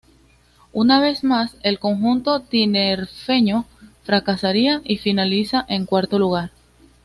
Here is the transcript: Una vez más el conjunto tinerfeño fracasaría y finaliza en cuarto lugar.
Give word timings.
Una 0.73 0.99
vez 0.99 1.23
más 1.23 1.55
el 1.61 1.77
conjunto 1.77 2.39
tinerfeño 2.39 3.65
fracasaría 4.01 4.81
y 4.83 4.97
finaliza 4.97 5.63
en 5.69 5.85
cuarto 5.85 6.17
lugar. 6.17 6.49